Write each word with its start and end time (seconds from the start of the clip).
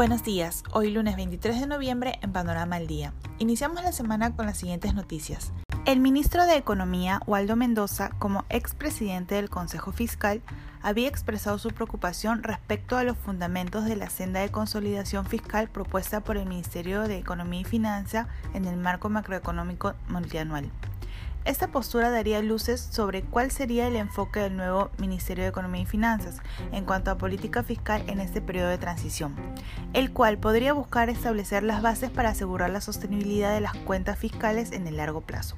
Buenos 0.00 0.22
días, 0.22 0.64
hoy 0.72 0.90
lunes 0.90 1.14
23 1.16 1.60
de 1.60 1.66
noviembre 1.66 2.18
en 2.22 2.32
Panorama 2.32 2.76
al 2.76 2.86
Día. 2.86 3.12
Iniciamos 3.38 3.82
la 3.82 3.92
semana 3.92 4.34
con 4.34 4.46
las 4.46 4.56
siguientes 4.56 4.94
noticias. 4.94 5.52
El 5.84 6.00
ministro 6.00 6.46
de 6.46 6.56
Economía, 6.56 7.20
Waldo 7.26 7.54
Mendoza, 7.54 8.08
como 8.18 8.46
expresidente 8.48 9.34
del 9.34 9.50
Consejo 9.50 9.92
Fiscal, 9.92 10.40
había 10.80 11.06
expresado 11.06 11.58
su 11.58 11.68
preocupación 11.68 12.42
respecto 12.42 12.96
a 12.96 13.04
los 13.04 13.18
fundamentos 13.18 13.84
de 13.84 13.96
la 13.96 14.08
senda 14.08 14.40
de 14.40 14.48
consolidación 14.48 15.26
fiscal 15.26 15.68
propuesta 15.68 16.22
por 16.22 16.38
el 16.38 16.46
Ministerio 16.46 17.02
de 17.02 17.18
Economía 17.18 17.60
y 17.60 17.64
Finanza 17.64 18.26
en 18.54 18.64
el 18.64 18.78
marco 18.78 19.10
macroeconómico 19.10 19.92
multianual. 20.08 20.70
Esta 21.46 21.68
postura 21.68 22.10
daría 22.10 22.42
luces 22.42 22.80
sobre 22.80 23.22
cuál 23.22 23.50
sería 23.50 23.88
el 23.88 23.96
enfoque 23.96 24.40
del 24.40 24.56
nuevo 24.56 24.90
Ministerio 24.98 25.44
de 25.44 25.50
Economía 25.50 25.82
y 25.82 25.86
Finanzas 25.86 26.36
en 26.70 26.84
cuanto 26.84 27.10
a 27.10 27.16
política 27.16 27.62
fiscal 27.62 28.04
en 28.08 28.20
este 28.20 28.42
periodo 28.42 28.68
de 28.68 28.76
transición, 28.76 29.34
el 29.94 30.12
cual 30.12 30.36
podría 30.36 30.74
buscar 30.74 31.08
establecer 31.08 31.62
las 31.62 31.80
bases 31.80 32.10
para 32.10 32.30
asegurar 32.30 32.68
la 32.68 32.82
sostenibilidad 32.82 33.54
de 33.54 33.62
las 33.62 33.74
cuentas 33.74 34.18
fiscales 34.18 34.72
en 34.72 34.86
el 34.86 34.98
largo 34.98 35.22
plazo. 35.22 35.56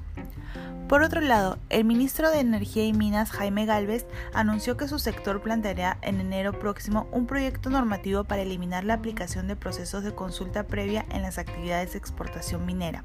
Por 0.87 1.01
otro 1.01 1.21
lado, 1.21 1.57
el 1.69 1.85
ministro 1.85 2.29
de 2.29 2.39
Energía 2.39 2.85
y 2.85 2.93
Minas, 2.93 3.31
Jaime 3.31 3.65
Galvez, 3.65 4.05
anunció 4.33 4.77
que 4.77 4.87
su 4.87 4.99
sector 4.99 5.41
planteará 5.41 5.97
en 6.01 6.19
enero 6.19 6.59
próximo 6.59 7.07
un 7.11 7.25
proyecto 7.25 7.69
normativo 7.69 8.23
para 8.23 8.43
eliminar 8.43 8.83
la 8.83 8.93
aplicación 8.95 9.47
de 9.47 9.55
procesos 9.55 10.03
de 10.03 10.13
consulta 10.13 10.63
previa 10.63 11.05
en 11.09 11.23
las 11.23 11.39
actividades 11.39 11.93
de 11.93 11.97
exportación 11.97 12.65
minera. 12.65 13.03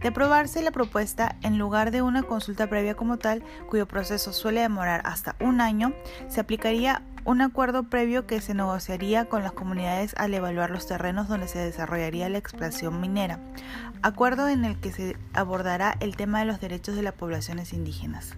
De 0.00 0.08
aprobarse 0.08 0.62
la 0.62 0.70
propuesta, 0.70 1.36
en 1.42 1.58
lugar 1.58 1.90
de 1.90 2.00
una 2.00 2.22
consulta 2.22 2.68
previa 2.68 2.94
como 2.94 3.18
tal, 3.18 3.42
cuyo 3.68 3.86
proceso 3.86 4.32
suele 4.32 4.62
demorar 4.62 5.02
hasta 5.04 5.36
un 5.40 5.60
año, 5.60 5.92
se 6.28 6.40
aplicaría 6.40 7.02
un 7.24 7.42
acuerdo 7.42 7.82
previo 7.82 8.26
que 8.26 8.40
se 8.40 8.54
negociaría 8.54 9.26
con 9.26 9.42
las 9.42 9.52
comunidades 9.52 10.14
al 10.16 10.32
evaluar 10.32 10.70
los 10.70 10.86
terrenos 10.86 11.28
donde 11.28 11.48
se 11.48 11.58
desarrollaría 11.58 12.30
la 12.30 12.38
explotación 12.38 13.00
minera, 13.00 13.38
acuerdo 14.02 14.48
en 14.48 14.64
el 14.64 14.80
que 14.80 14.90
se 14.90 15.16
abordará 15.34 15.96
el 16.00 16.16
tema 16.16 16.40
de 16.40 16.46
los 16.46 16.60
derechos 16.60 16.96
de 16.96 17.02
las 17.02 17.14
poblaciones 17.14 17.74
indígenas. 17.74 18.36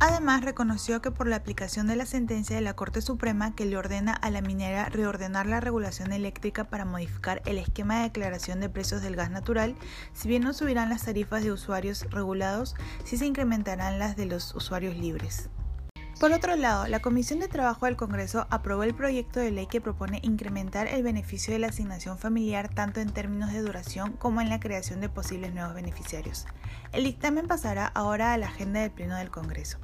Además, 0.00 0.44
reconoció 0.44 1.02
que 1.02 1.10
por 1.10 1.26
la 1.26 1.34
aplicación 1.34 1.88
de 1.88 1.96
la 1.96 2.06
sentencia 2.06 2.54
de 2.54 2.62
la 2.62 2.76
Corte 2.76 3.02
Suprema 3.02 3.56
que 3.56 3.66
le 3.66 3.76
ordena 3.76 4.12
a 4.12 4.30
la 4.30 4.40
minera 4.40 4.88
reordenar 4.88 5.46
la 5.46 5.58
regulación 5.58 6.12
eléctrica 6.12 6.64
para 6.70 6.84
modificar 6.84 7.42
el 7.46 7.58
esquema 7.58 7.96
de 7.96 8.02
declaración 8.04 8.60
de 8.60 8.68
precios 8.68 9.02
del 9.02 9.16
gas 9.16 9.32
natural, 9.32 9.74
si 10.12 10.28
bien 10.28 10.44
no 10.44 10.52
subirán 10.52 10.88
las 10.88 11.04
tarifas 11.04 11.42
de 11.42 11.50
usuarios 11.50 12.06
regulados, 12.10 12.76
sí 13.02 13.16
se 13.16 13.26
incrementarán 13.26 13.98
las 13.98 14.16
de 14.16 14.26
los 14.26 14.54
usuarios 14.54 14.96
libres. 14.96 15.50
Por 16.20 16.32
otro 16.32 16.54
lado, 16.56 16.86
la 16.88 17.00
Comisión 17.00 17.40
de 17.40 17.46
Trabajo 17.46 17.86
del 17.86 17.96
Congreso 17.96 18.48
aprobó 18.50 18.82
el 18.82 18.94
proyecto 18.94 19.38
de 19.38 19.52
ley 19.52 19.66
que 19.66 19.80
propone 19.80 20.20
incrementar 20.22 20.88
el 20.88 21.04
beneficio 21.04 21.52
de 21.52 21.60
la 21.60 21.68
asignación 21.68 22.18
familiar 22.18 22.68
tanto 22.72 23.00
en 23.00 23.12
términos 23.12 23.52
de 23.52 23.62
duración 23.62 24.12
como 24.12 24.40
en 24.40 24.48
la 24.48 24.58
creación 24.58 25.00
de 25.00 25.08
posibles 25.08 25.54
nuevos 25.54 25.74
beneficiarios. 25.74 26.46
El 26.92 27.04
dictamen 27.04 27.46
pasará 27.46 27.86
ahora 27.86 28.32
a 28.32 28.38
la 28.38 28.46
agenda 28.46 28.80
del 28.80 28.90
Pleno 28.90 29.16
del 29.16 29.30
Congreso. 29.30 29.78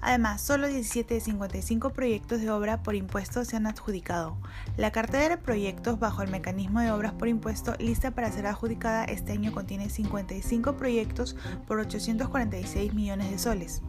Además, 0.00 0.40
solo 0.40 0.68
17 0.68 1.14
de 1.14 1.20
55 1.20 1.90
proyectos 1.90 2.40
de 2.40 2.50
obra 2.50 2.82
por 2.82 2.94
impuesto 2.94 3.44
se 3.44 3.56
han 3.56 3.66
adjudicado. 3.66 4.36
La 4.76 4.92
cartera 4.92 5.28
de 5.28 5.36
proyectos 5.38 5.98
bajo 5.98 6.22
el 6.22 6.30
mecanismo 6.30 6.80
de 6.80 6.92
obras 6.92 7.12
por 7.12 7.28
impuesto 7.28 7.74
lista 7.78 8.12
para 8.12 8.30
ser 8.30 8.46
adjudicada 8.46 9.04
este 9.04 9.32
año 9.32 9.52
contiene 9.52 9.90
55 9.90 10.76
proyectos 10.76 11.36
por 11.66 11.80
846 11.80 12.94
millones 12.94 13.30
de 13.30 13.38
soles. 13.38 13.82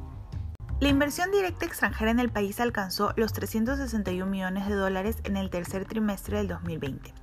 La 0.79 0.89
inversión 0.89 1.29
directa 1.31 1.65
extranjera 1.65 2.09
en 2.09 2.19
el 2.19 2.29
país 2.29 2.59
alcanzó 2.59 3.13
los 3.17 3.33
361 3.33 4.25
millones 4.31 4.67
de 4.67 4.75
dólares 4.75 5.17
en 5.25 5.35
el 5.35 5.49
tercer 5.49 5.85
trimestre 5.85 6.37
del 6.37 6.47
2020 6.47 7.13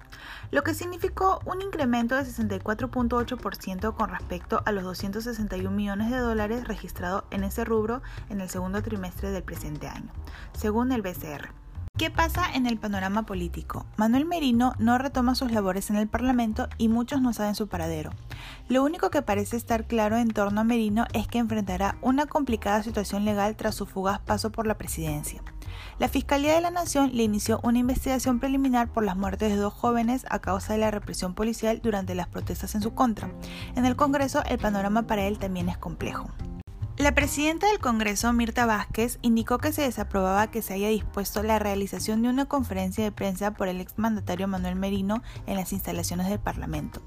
lo 0.50 0.62
que 0.62 0.74
significó 0.74 1.40
un 1.44 1.62
incremento 1.62 2.14
de 2.14 2.22
64.8% 2.22 3.94
con 3.94 4.10
respecto 4.10 4.62
a 4.64 4.72
los 4.72 4.84
261 4.84 5.70
millones 5.70 6.10
de 6.10 6.18
dólares 6.18 6.66
registrados 6.68 7.24
en 7.30 7.44
ese 7.44 7.64
rubro 7.64 8.02
en 8.30 8.40
el 8.40 8.48
segundo 8.48 8.82
trimestre 8.82 9.30
del 9.30 9.42
presente 9.42 9.88
año, 9.88 10.10
según 10.52 10.92
el 10.92 11.02
BCR. 11.02 11.50
¿Qué 11.96 12.10
pasa 12.10 12.44
en 12.52 12.66
el 12.66 12.76
panorama 12.76 13.22
político? 13.22 13.86
Manuel 13.96 14.26
Merino 14.26 14.74
no 14.78 14.98
retoma 14.98 15.34
sus 15.34 15.50
labores 15.50 15.88
en 15.88 15.96
el 15.96 16.08
Parlamento 16.08 16.68
y 16.76 16.88
muchos 16.88 17.22
no 17.22 17.32
saben 17.32 17.54
su 17.54 17.68
paradero. 17.68 18.10
Lo 18.68 18.84
único 18.84 19.08
que 19.08 19.22
parece 19.22 19.56
estar 19.56 19.86
claro 19.86 20.18
en 20.18 20.28
torno 20.28 20.60
a 20.60 20.64
Merino 20.64 21.06
es 21.14 21.26
que 21.26 21.38
enfrentará 21.38 21.96
una 22.02 22.26
complicada 22.26 22.82
situación 22.82 23.24
legal 23.24 23.56
tras 23.56 23.76
su 23.76 23.86
fugaz 23.86 24.20
paso 24.20 24.52
por 24.52 24.66
la 24.66 24.76
presidencia. 24.76 25.40
La 25.98 26.08
Fiscalía 26.08 26.54
de 26.54 26.60
la 26.60 26.70
Nación 26.70 27.10
le 27.14 27.22
inició 27.22 27.60
una 27.62 27.78
investigación 27.78 28.38
preliminar 28.38 28.92
por 28.92 29.04
las 29.04 29.16
muertes 29.16 29.50
de 29.50 29.56
dos 29.56 29.72
jóvenes 29.72 30.26
a 30.28 30.40
causa 30.40 30.74
de 30.74 30.78
la 30.78 30.90
represión 30.90 31.34
policial 31.34 31.80
durante 31.82 32.14
las 32.14 32.28
protestas 32.28 32.74
en 32.74 32.82
su 32.82 32.94
contra. 32.94 33.30
En 33.74 33.86
el 33.86 33.96
Congreso 33.96 34.42
el 34.44 34.58
panorama 34.58 35.06
para 35.06 35.26
él 35.26 35.38
también 35.38 35.68
es 35.68 35.78
complejo. 35.78 36.30
La 36.98 37.14
presidenta 37.14 37.66
del 37.66 37.78
Congreso, 37.78 38.32
Mirta 38.32 38.64
Vázquez, 38.64 39.18
indicó 39.20 39.58
que 39.58 39.70
se 39.70 39.82
desaprobaba 39.82 40.50
que 40.50 40.62
se 40.62 40.72
haya 40.72 40.88
dispuesto 40.88 41.42
la 41.42 41.58
realización 41.58 42.22
de 42.22 42.30
una 42.30 42.46
conferencia 42.46 43.04
de 43.04 43.12
prensa 43.12 43.50
por 43.50 43.68
el 43.68 43.82
exmandatario 43.82 44.48
Manuel 44.48 44.76
Merino 44.76 45.22
en 45.46 45.56
las 45.56 45.74
instalaciones 45.74 46.26
del 46.30 46.40
Parlamento, 46.40 47.02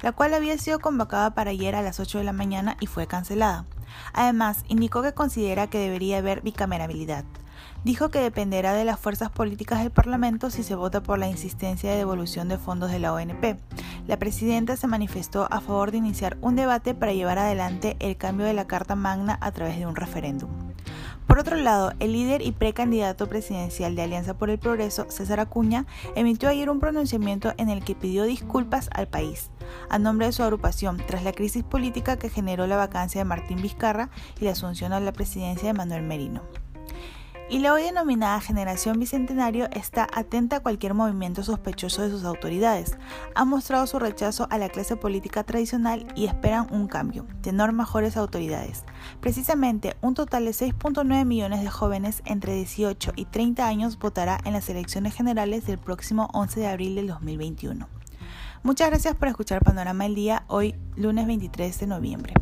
la 0.00 0.12
cual 0.12 0.34
había 0.34 0.56
sido 0.58 0.78
convocada 0.78 1.34
para 1.34 1.50
ayer 1.50 1.74
a 1.74 1.82
las 1.82 1.98
8 1.98 2.18
de 2.18 2.24
la 2.24 2.32
mañana 2.32 2.76
y 2.78 2.86
fue 2.86 3.08
cancelada. 3.08 3.66
Además, 4.12 4.64
indicó 4.68 5.02
que 5.02 5.12
considera 5.12 5.66
que 5.66 5.78
debería 5.78 6.18
haber 6.18 6.42
bicamerabilidad 6.42 7.24
dijo 7.84 8.10
que 8.10 8.20
dependerá 8.20 8.74
de 8.74 8.84
las 8.84 8.98
fuerzas 8.98 9.30
políticas 9.30 9.80
del 9.80 9.90
Parlamento 9.90 10.50
si 10.50 10.62
se 10.62 10.74
vota 10.74 11.02
por 11.02 11.18
la 11.18 11.28
insistencia 11.28 11.90
de 11.90 11.96
devolución 11.96 12.48
de 12.48 12.58
fondos 12.58 12.90
de 12.90 12.98
la 12.98 13.12
ONP. 13.12 13.58
La 14.06 14.18
presidenta 14.18 14.76
se 14.76 14.86
manifestó 14.86 15.48
a 15.50 15.60
favor 15.60 15.90
de 15.90 15.98
iniciar 15.98 16.36
un 16.40 16.56
debate 16.56 16.94
para 16.94 17.12
llevar 17.12 17.38
adelante 17.38 17.96
el 18.00 18.16
cambio 18.16 18.46
de 18.46 18.54
la 18.54 18.66
Carta 18.66 18.94
Magna 18.94 19.38
a 19.40 19.52
través 19.52 19.78
de 19.78 19.86
un 19.86 19.96
referéndum. 19.96 20.50
Por 21.26 21.38
otro 21.38 21.56
lado, 21.56 21.92
el 21.98 22.12
líder 22.12 22.42
y 22.42 22.52
precandidato 22.52 23.26
presidencial 23.28 23.96
de 23.96 24.02
Alianza 24.02 24.34
por 24.34 24.50
el 24.50 24.58
Progreso, 24.58 25.06
César 25.08 25.40
Acuña, 25.40 25.86
emitió 26.14 26.48
ayer 26.48 26.68
un 26.68 26.78
pronunciamiento 26.78 27.54
en 27.56 27.70
el 27.70 27.82
que 27.82 27.94
pidió 27.94 28.24
disculpas 28.24 28.90
al 28.92 29.08
país, 29.08 29.50
a 29.88 29.98
nombre 29.98 30.26
de 30.26 30.32
su 30.32 30.42
agrupación, 30.42 30.98
tras 31.06 31.24
la 31.24 31.32
crisis 31.32 31.64
política 31.64 32.18
que 32.18 32.28
generó 32.28 32.66
la 32.66 32.76
vacancia 32.76 33.20
de 33.20 33.24
Martín 33.24 33.62
Vizcarra 33.62 34.10
y 34.40 34.44
la 34.44 34.50
asunción 34.50 34.92
a 34.92 35.00
la 35.00 35.12
presidencia 35.12 35.68
de 35.68 35.74
Manuel 35.74 36.02
Merino 36.02 36.42
y 37.50 37.58
la 37.58 37.72
hoy 37.72 37.82
denominada 37.82 38.40
generación 38.40 38.98
bicentenario 38.98 39.68
está 39.72 40.06
atenta 40.12 40.56
a 40.56 40.60
cualquier 40.60 40.94
movimiento 40.94 41.42
sospechoso 41.42 42.02
de 42.02 42.10
sus 42.10 42.24
autoridades. 42.24 42.96
Ha 43.34 43.44
mostrado 43.44 43.86
su 43.86 43.98
rechazo 43.98 44.46
a 44.50 44.58
la 44.58 44.68
clase 44.68 44.96
política 44.96 45.44
tradicional 45.44 46.06
y 46.14 46.26
esperan 46.26 46.66
un 46.70 46.88
cambio, 46.88 47.26
tener 47.42 47.72
mejores 47.72 48.16
autoridades. 48.16 48.84
Precisamente, 49.20 49.96
un 50.00 50.14
total 50.14 50.44
de 50.44 50.52
6.9 50.52 51.24
millones 51.24 51.62
de 51.62 51.70
jóvenes 51.70 52.22
entre 52.24 52.54
18 52.54 53.12
y 53.16 53.26
30 53.26 53.66
años 53.66 53.98
votará 53.98 54.38
en 54.44 54.52
las 54.52 54.68
elecciones 54.68 55.14
generales 55.14 55.66
del 55.66 55.78
próximo 55.78 56.28
11 56.32 56.60
de 56.60 56.66
abril 56.68 56.94
del 56.94 57.08
2021. 57.08 57.88
Muchas 58.62 58.90
gracias 58.90 59.16
por 59.16 59.28
escuchar 59.28 59.62
Panorama 59.64 60.04
del 60.04 60.14
Día 60.14 60.44
hoy 60.46 60.76
lunes 60.96 61.26
23 61.26 61.80
de 61.80 61.86
noviembre. 61.86 62.34